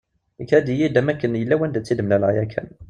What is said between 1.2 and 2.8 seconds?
yella wanda i tt-id-mlaleɣ yakan.